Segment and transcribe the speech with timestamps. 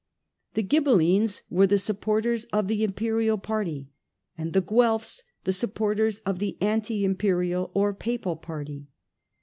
[0.55, 3.91] The Ghibellines were the supporters of the Imperial party
[4.35, 8.87] and the Guelfs the partisans of the anti Imperial or Papal party.